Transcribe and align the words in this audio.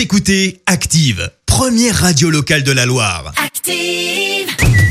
Vous 0.00 0.04
écoutez 0.04 0.62
Active, 0.64 1.30
première 1.44 1.94
radio 1.94 2.30
locale 2.30 2.62
de 2.62 2.72
la 2.72 2.86
Loire. 2.86 3.34
Active. 3.36 4.48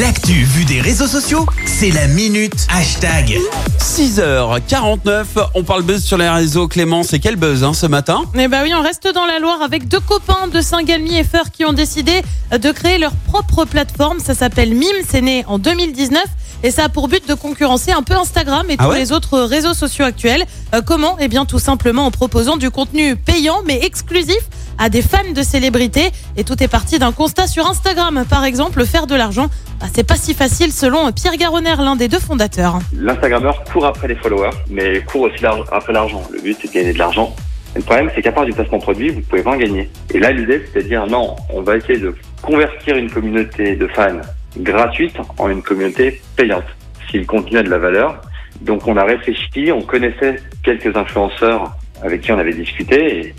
L'actu 0.00 0.44
vue 0.44 0.64
des 0.64 0.80
réseaux 0.80 1.08
sociaux, 1.08 1.44
c'est 1.66 1.90
la 1.90 2.06
minute 2.06 2.68
hashtag. 2.70 3.36
6h49, 3.80 5.24
on 5.56 5.64
parle 5.64 5.82
buzz 5.82 6.04
sur 6.04 6.18
les 6.18 6.28
réseaux. 6.28 6.68
Clément, 6.68 7.02
c'est 7.02 7.18
quel 7.18 7.34
buzz 7.34 7.64
hein, 7.64 7.74
ce 7.74 7.86
matin 7.86 8.22
Eh 8.36 8.46
ben 8.46 8.62
oui, 8.62 8.72
on 8.76 8.80
reste 8.80 9.12
dans 9.12 9.26
la 9.26 9.40
Loire 9.40 9.60
avec 9.60 9.88
deux 9.88 9.98
copains 9.98 10.46
de 10.46 10.60
Saint-Galmier 10.60 11.18
et 11.18 11.24
Feur 11.24 11.50
qui 11.50 11.64
ont 11.64 11.72
décidé 11.72 12.22
de 12.56 12.70
créer 12.70 12.98
leur 12.98 13.16
propre 13.26 13.64
plateforme. 13.64 14.20
Ça 14.20 14.36
s'appelle 14.36 14.72
Mime, 14.72 15.02
c'est 15.04 15.20
né 15.20 15.44
en 15.48 15.58
2019 15.58 16.22
et 16.62 16.70
ça 16.70 16.84
a 16.84 16.88
pour 16.88 17.08
but 17.08 17.28
de 17.28 17.34
concurrencer 17.34 17.92
un 17.92 18.02
peu 18.02 18.14
Instagram 18.14 18.66
et 18.70 18.76
Ah 18.78 18.84
tous 18.84 18.90
ouais 18.90 18.98
les 18.98 19.12
autres 19.12 19.38
réseaux 19.40 19.74
sociaux 19.74 20.04
actuels. 20.04 20.44
Euh, 20.74 20.80
comment? 20.84 21.16
Eh 21.20 21.28
bien 21.28 21.44
tout 21.44 21.58
simplement 21.58 22.06
en 22.06 22.10
proposant 22.10 22.56
du 22.56 22.70
contenu 22.70 23.16
payant 23.16 23.62
mais 23.66 23.84
exclusif 23.84 24.38
à 24.78 24.88
des 24.88 25.02
fans 25.02 25.32
de 25.34 25.42
célébrités. 25.42 26.10
Et 26.36 26.44
tout 26.44 26.60
est 26.62 26.68
parti 26.68 26.98
d'un 26.98 27.12
constat 27.12 27.46
sur 27.46 27.66
Instagram. 27.68 28.24
Par 28.28 28.44
exemple, 28.44 28.84
faire 28.84 29.06
de 29.06 29.14
l'argent, 29.14 29.48
bah, 29.80 29.86
c'est 29.94 30.06
pas 30.06 30.16
si 30.16 30.34
facile 30.34 30.72
selon 30.72 31.12
Pierre 31.12 31.36
Garonner, 31.36 31.74
l'un 31.78 31.96
des 31.96 32.08
deux 32.08 32.18
fondateurs. 32.18 32.78
L'Instagrammeur 32.96 33.62
court 33.64 33.86
après 33.86 34.08
les 34.08 34.16
followers, 34.16 34.50
mais 34.70 35.02
court 35.04 35.22
aussi 35.22 35.44
après 35.44 35.92
l'argent. 35.92 36.22
Le 36.32 36.40
but, 36.40 36.56
c'est 36.60 36.68
de 36.68 36.72
gagner 36.72 36.92
de 36.92 36.98
l'argent. 36.98 37.34
Et 37.74 37.78
Le 37.78 37.84
problème, 37.84 38.10
c'est 38.14 38.22
qu'à 38.22 38.32
part 38.32 38.44
du 38.44 38.52
placement 38.52 38.78
produit, 38.78 39.10
vous 39.10 39.20
pouvez 39.22 39.42
pas 39.42 39.52
en 39.52 39.56
gagner. 39.56 39.90
Et 40.12 40.18
là, 40.18 40.30
l'idée, 40.30 40.62
c'est 40.72 40.82
de 40.82 40.88
dire 40.88 41.06
non, 41.06 41.36
on 41.50 41.62
va 41.62 41.76
essayer 41.76 41.98
de 41.98 42.14
convertir 42.42 42.96
une 42.96 43.10
communauté 43.10 43.76
de 43.76 43.86
fans 43.88 44.20
gratuite 44.56 45.16
en 45.38 45.48
une 45.48 45.62
communauté 45.62 46.20
payante, 46.36 46.64
si 47.10 47.18
le 47.18 47.24
contenu 47.24 47.58
a 47.58 47.62
de 47.62 47.70
la 47.70 47.78
valeur. 47.78 48.20
Donc, 48.60 48.86
on 48.86 48.96
a 48.96 49.04
réfléchi, 49.04 49.72
on 49.72 49.82
connaissait 49.82 50.36
quelques 50.62 50.96
influenceurs 50.96 51.76
avec 52.02 52.22
qui 52.22 52.32
on 52.32 52.38
avait 52.38 52.52
discuté, 52.52 53.18
et, 53.18 53.34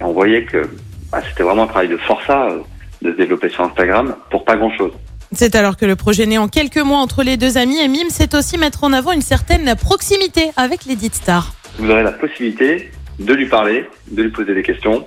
on 0.00 0.12
voyait 0.12 0.44
que 0.44 0.68
bah, 1.12 1.20
c'était 1.28 1.44
vraiment 1.44 1.64
un 1.64 1.68
travail 1.68 1.88
de 1.88 1.96
forçat 1.96 2.48
euh, 2.50 2.58
de 3.02 3.12
se 3.12 3.16
développer 3.16 3.48
sur 3.48 3.64
Instagram 3.64 4.16
pour 4.30 4.44
pas 4.44 4.56
grand-chose. 4.56 4.92
C'est 5.32 5.54
alors 5.54 5.76
que 5.76 5.84
le 5.84 5.96
projet 5.96 6.26
né 6.26 6.38
en 6.38 6.48
quelques 6.48 6.78
mois 6.78 6.98
entre 6.98 7.22
les 7.22 7.36
deux 7.36 7.58
amis 7.58 7.78
et 7.78 7.88
Mime, 7.88 8.08
c'est 8.08 8.34
aussi 8.34 8.56
mettre 8.58 8.84
en 8.84 8.92
avant 8.92 9.12
une 9.12 9.22
certaine 9.22 9.74
proximité 9.76 10.50
avec 10.56 10.84
les 10.84 10.96
dites 10.96 11.14
stars. 11.14 11.54
vous 11.78 11.90
aurez 11.90 12.02
la 12.02 12.12
possibilité 12.12 12.90
de 13.18 13.34
lui 13.34 13.46
parler, 13.46 13.88
de 14.10 14.22
lui 14.22 14.30
poser 14.30 14.54
des 14.54 14.62
questions 14.62 15.06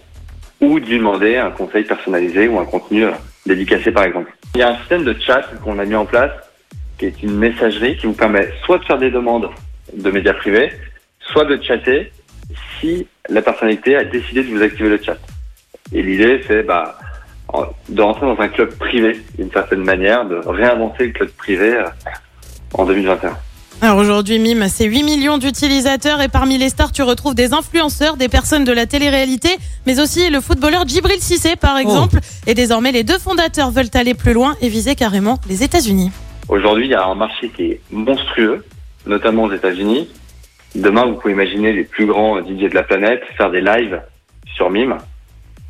ou 0.62 0.80
de 0.80 0.86
lui 0.86 0.98
demander 0.98 1.38
un 1.38 1.52
conseil 1.52 1.84
personnalisé 1.84 2.48
ou 2.48 2.60
un 2.60 2.66
contenu 2.66 3.06
euh, 3.48 3.56
dédicacé 3.56 3.92
par 3.92 4.04
exemple. 4.04 4.32
Il 4.56 4.60
y 4.60 4.64
a 4.64 4.70
un 4.70 4.78
système 4.80 5.04
de 5.04 5.16
chat 5.20 5.44
qu'on 5.64 5.80
a 5.80 5.86
mis 5.86 5.96
en 5.96 6.06
place 6.06 6.32
qui 6.98 7.06
est 7.06 7.24
une 7.24 7.38
messagerie 7.38 7.98
qui 7.98 8.08
vous 8.08 8.14
permet 8.14 8.50
soit 8.66 8.80
de 8.80 8.86
faire 8.86 8.98
des 8.98 9.12
demandes 9.12 9.50
de 9.94 10.12
médias 10.12 10.34
privés, 10.34 10.72
soit 11.20 11.46
de 11.46 11.62
chatter 11.62 12.12
si 12.80 13.08
la 13.30 13.42
personnalité 13.42 13.96
a 13.96 14.04
décidé 14.04 14.44
de 14.44 14.50
vous 14.50 14.62
activer 14.62 14.90
le 14.90 15.02
chat. 15.02 15.18
Et 15.94 16.02
l'idée 16.02 16.42
c'est 16.48 16.64
bah, 16.64 16.98
de 17.90 18.02
rentrer 18.02 18.26
dans 18.26 18.40
un 18.40 18.50
club 18.50 18.76
privé 18.78 19.20
d'une 19.38 19.52
certaine 19.52 19.84
manière, 19.84 20.26
de 20.26 20.38
réinventer 20.38 21.08
le 21.08 21.14
club 21.14 21.30
privé 21.30 21.74
euh, 21.76 21.86
en 22.74 22.86
2021. 22.86 23.38
Alors 23.80 23.98
aujourd'hui, 23.98 24.40
Mime, 24.40 24.68
c'est 24.70 24.86
8 24.86 25.04
millions 25.04 25.38
d'utilisateurs 25.38 26.20
et 26.22 26.30
parmi 26.30 26.58
les 26.58 26.70
stars, 26.70 26.92
tu 26.92 27.04
retrouves 27.04 27.36
des 27.36 27.54
influenceurs, 27.54 28.18
des 28.18 28.28
personnes 28.28 28.64
de 28.64 28.72
la 28.72 28.88
télé-réalité, 28.88 29.50
mais 29.86 30.00
aussi 30.00 30.32
le 30.32 30.42
footballeur 30.42 30.88
Djibril 30.88 31.20
Cissé 31.20 31.56
par 31.56 31.78
exemple. 31.78 32.18
Et 32.48 32.56
désormais, 32.56 32.92
les 32.92 33.04
deux 33.04 33.20
fondateurs 33.20 33.70
veulent 33.70 33.92
aller 33.94 34.16
plus 34.16 34.34
loin 34.34 34.56
et 34.62 34.70
viser 34.70 34.96
carrément 34.96 35.38
les 35.48 35.64
États-Unis. 35.64 36.12
Aujourd'hui, 36.50 36.86
il 36.86 36.92
y 36.92 36.96
a 36.96 37.06
un 37.06 37.14
marché 37.14 37.50
qui 37.56 37.66
est 37.66 37.82
monstrueux, 37.92 38.66
notamment 39.06 39.44
aux 39.44 39.54
États-Unis. 39.54 40.10
Demain, 40.74 41.06
vous 41.06 41.14
pouvez 41.14 41.34
imaginer 41.34 41.72
les 41.72 41.84
plus 41.84 42.08
grands 42.08 42.40
DJ 42.40 42.70
de 42.70 42.76
la 42.76 42.84
planète 42.84 43.22
faire 43.38 43.52
des 43.52 43.62
lives 43.62 44.02
sur 44.56 44.72
Mime. 44.72 44.98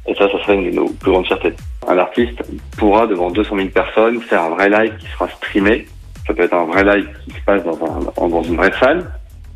Et 0.07 0.15
ça, 0.15 0.31
ça 0.31 0.41
serait 0.43 0.55
une 0.55 0.71
de 0.71 0.75
nos 0.75 0.87
plus 0.87 1.11
grandes 1.11 1.25
fiertés. 1.25 1.53
Un 1.85 1.97
artiste 1.97 2.41
pourra, 2.77 3.05
devant 3.05 3.29
200 3.31 3.57
000 3.57 3.67
personnes, 3.67 4.21
faire 4.21 4.43
un 4.43 4.49
vrai 4.51 4.69
live 4.69 4.93
qui 4.97 5.07
sera 5.07 5.27
streamé. 5.27 5.87
Ça 6.27 6.33
peut 6.33 6.43
être 6.43 6.53
un 6.53 6.65
vrai 6.65 6.83
live 6.83 7.07
qui 7.25 7.31
se 7.31 7.41
passe 7.45 7.63
dans, 7.63 7.79
un, 7.83 8.27
dans 8.27 8.43
une 8.43 8.57
vraie 8.57 8.73
salle 8.79 9.09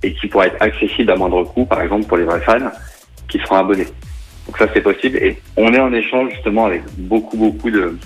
et 0.04 0.14
qui 0.14 0.28
pourra 0.28 0.48
être 0.48 0.62
accessible 0.62 1.12
à 1.12 1.16
moindre 1.16 1.44
coût, 1.44 1.66
par 1.66 1.82
exemple, 1.82 2.06
pour 2.06 2.18
les 2.18 2.24
vrais 2.24 2.42
fans 2.42 2.72
qui 3.28 3.38
seront 3.40 3.58
abonnés. 3.58 3.88
Donc 4.48 4.58
ça, 4.58 4.68
c'est 4.74 4.82
possible. 4.82 5.18
Et 5.18 5.40
on 5.58 5.74
est 5.74 5.80
en 5.80 5.94
échange, 5.94 6.32
justement, 6.32 6.66
avec 6.66 6.84
beaucoup, 6.98 7.38
beaucoup 7.38 7.70
de, 7.70 7.98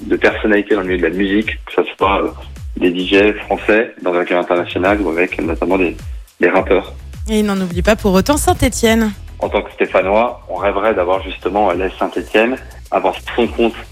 de 0.00 0.16
personnalités 0.16 0.74
dans 0.74 0.80
le 0.80 0.86
milieu 0.86 0.98
de 0.98 1.08
la 1.08 1.16
musique, 1.16 1.58
que 1.66 1.72
ce 1.74 1.82
soit 1.96 2.22
euh, 2.22 2.30
des 2.76 2.90
DJ 2.94 3.36
français 3.44 3.94
dans 4.02 4.14
un 4.14 4.24
cadre 4.24 4.40
international 4.40 5.00
ou 5.00 5.10
avec 5.10 5.40
notamment 5.40 5.76
des, 5.76 5.96
des 6.40 6.48
rappeurs. 6.48 6.94
Et 7.28 7.40
il 7.40 7.46
n'en 7.46 7.60
oublie 7.60 7.82
pas 7.82 7.96
pour 7.96 8.12
autant 8.14 8.36
Saint-Etienne. 8.36 9.12
En 9.38 9.48
tant 9.48 9.62
que 9.62 9.72
Stéphanois, 9.72 10.40
on 10.48 10.56
rêverait 10.56 10.94
d'avoir 10.94 11.22
justement 11.22 11.72
l'Est 11.72 11.96
Saint-Etienne, 11.98 12.56
avoir 12.90 13.14
son 13.36 13.46
compte 13.48 13.74
euh, 13.74 13.91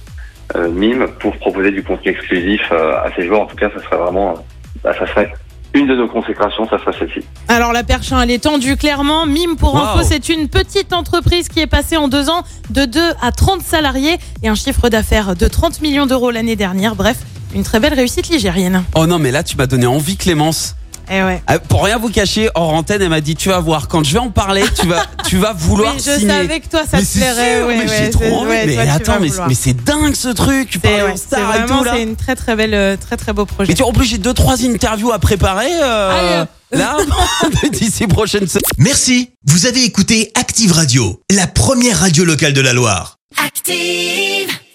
mime 0.70 1.06
pour 1.18 1.36
proposer 1.36 1.70
du 1.70 1.82
contenu 1.82 2.12
exclusif 2.12 2.60
euh, 2.72 2.92
à 3.04 3.06
ces 3.16 3.26
joueurs. 3.26 3.42
En 3.42 3.46
tout 3.46 3.56
cas, 3.56 3.68
ça 3.74 3.82
serait 3.82 3.96
vraiment, 3.96 4.30
euh, 4.30 4.34
bah, 4.82 4.92
ça 4.98 5.06
serait 5.06 5.32
une 5.72 5.86
de 5.86 5.94
nos 5.94 6.08
consécrations, 6.08 6.68
ça 6.68 6.78
serait 6.78 6.92
celle-ci. 6.98 7.20
Alors 7.48 7.72
la 7.72 7.84
perche, 7.84 8.12
hein, 8.12 8.20
elle 8.22 8.30
est 8.32 8.42
tendue 8.42 8.76
clairement. 8.76 9.24
Mime, 9.26 9.56
pour 9.56 9.74
Wow. 9.74 9.80
info, 9.80 9.98
c'est 10.02 10.28
une 10.28 10.48
petite 10.48 10.92
entreprise 10.92 11.48
qui 11.48 11.60
est 11.60 11.68
passée 11.68 11.96
en 11.96 12.08
deux 12.08 12.28
ans 12.28 12.42
de 12.70 12.84
2 12.86 13.00
à 13.22 13.30
30 13.30 13.62
salariés 13.62 14.18
et 14.42 14.48
un 14.48 14.56
chiffre 14.56 14.88
d'affaires 14.88 15.36
de 15.36 15.46
30 15.46 15.80
millions 15.80 16.06
d'euros 16.06 16.32
l'année 16.32 16.56
dernière. 16.56 16.96
Bref, 16.96 17.18
une 17.54 17.62
très 17.62 17.78
belle 17.78 17.94
réussite 17.94 18.28
ligérienne. 18.28 18.82
Oh 18.96 19.06
non, 19.06 19.18
mais 19.20 19.30
là, 19.30 19.44
tu 19.44 19.56
m'as 19.56 19.66
donné 19.66 19.86
envie, 19.86 20.16
Clémence. 20.16 20.74
Eh 21.12 21.22
ouais. 21.24 21.42
Ah, 21.48 21.58
Pour 21.58 21.84
rien 21.84 21.98
vous 21.98 22.08
cacher, 22.08 22.48
hors 22.54 22.72
antenne, 22.72 23.02
elle 23.02 23.08
m'a 23.08 23.20
dit 23.20 23.34
Tu 23.34 23.48
vas 23.48 23.58
voir, 23.58 23.88
quand 23.88 24.04
je 24.04 24.12
vais 24.12 24.18
en 24.20 24.30
parler, 24.30 24.62
tu 24.80 24.86
vas, 24.86 25.04
tu 25.28 25.38
vas 25.38 25.52
vouloir 25.52 25.94
Oui, 25.94 26.02
je 26.04 26.12
signer. 26.18 26.28
savais 26.28 26.60
que 26.60 26.68
toi, 26.68 26.82
ça 26.88 26.98
mais 26.98 27.02
te 27.02 27.06
c'est 27.06 27.18
plairait. 27.18 27.58
sûr, 27.58 27.66
ouais, 27.66 27.76
mais 27.78 27.90
ouais, 27.90 27.96
j'ai 28.04 28.10
trop 28.10 28.22
c'est- 28.22 28.30
envie. 28.32 28.48
ouais, 28.48 28.66
mais 28.66 28.74
toi, 28.74 28.84
tu 28.84 28.90
attends, 28.90 29.20
mais, 29.20 29.28
vouloir. 29.28 29.48
mais 29.48 29.54
c'est 29.54 29.72
dingue 29.84 30.14
ce 30.14 30.28
truc. 30.28 30.68
Tu 30.70 30.78
C'est 30.82 30.88
parles 30.88 31.02
ouais, 31.08 31.12
aux 31.12 31.16
c'est 31.16 31.22
stars 31.26 31.40
et 31.40 31.58
vraiment 31.58 31.78
tout 31.78 31.84
là. 31.84 31.92
c'est 31.96 32.02
une 32.02 32.16
très 32.16 32.36
très 32.36 32.54
belle, 32.54 32.74
euh, 32.74 32.96
très 32.96 33.16
très 33.16 33.32
beau 33.32 33.44
projet. 33.44 33.68
Mais 33.70 33.74
tu 33.74 33.82
vois, 33.82 33.90
en 33.90 33.92
plus, 33.94 34.04
j'ai 34.06 34.18
deux, 34.18 34.34
trois 34.34 34.64
interviews 34.64 35.10
à 35.12 35.18
préparer. 35.18 35.70
euh, 35.82 36.44
Allez. 36.44 36.44
là, 36.78 36.96
d'ici 37.72 38.06
prochaine 38.06 38.46
semaine. 38.46 38.62
Merci, 38.78 39.30
vous 39.46 39.66
avez 39.66 39.82
écouté 39.82 40.30
Active 40.36 40.70
Radio, 40.72 41.20
la 41.30 41.48
première 41.48 41.98
radio 41.98 42.24
locale 42.24 42.52
de 42.52 42.60
la 42.60 42.72
Loire. 42.72 43.16
Active. 43.44 44.48